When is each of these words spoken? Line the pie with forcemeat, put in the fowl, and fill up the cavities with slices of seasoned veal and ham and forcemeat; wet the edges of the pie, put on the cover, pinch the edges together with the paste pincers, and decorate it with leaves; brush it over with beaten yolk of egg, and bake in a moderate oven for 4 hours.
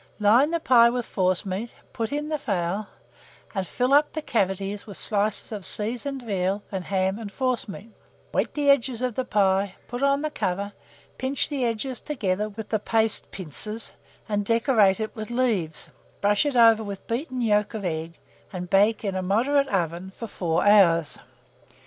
Line 0.19 0.49
the 0.49 0.59
pie 0.59 0.89
with 0.89 1.05
forcemeat, 1.05 1.75
put 1.93 2.11
in 2.11 2.29
the 2.29 2.39
fowl, 2.39 2.87
and 3.53 3.67
fill 3.67 3.93
up 3.93 4.13
the 4.13 4.21
cavities 4.23 4.87
with 4.87 4.97
slices 4.97 5.51
of 5.51 5.63
seasoned 5.63 6.23
veal 6.23 6.63
and 6.71 6.85
ham 6.85 7.19
and 7.19 7.31
forcemeat; 7.31 7.91
wet 8.33 8.55
the 8.55 8.71
edges 8.71 9.03
of 9.03 9.13
the 9.13 9.23
pie, 9.23 9.75
put 9.87 10.01
on 10.01 10.23
the 10.23 10.31
cover, 10.31 10.73
pinch 11.19 11.49
the 11.49 11.63
edges 11.63 12.01
together 12.01 12.49
with 12.49 12.69
the 12.69 12.79
paste 12.79 13.29
pincers, 13.29 13.91
and 14.27 14.43
decorate 14.43 14.99
it 14.99 15.15
with 15.15 15.29
leaves; 15.29 15.89
brush 16.19 16.47
it 16.47 16.55
over 16.55 16.83
with 16.83 17.05
beaten 17.05 17.39
yolk 17.39 17.75
of 17.75 17.85
egg, 17.85 18.17
and 18.51 18.71
bake 18.71 19.05
in 19.05 19.15
a 19.15 19.21
moderate 19.21 19.67
oven 19.67 20.11
for 20.17 20.25
4 20.25 20.65
hours. 20.65 21.19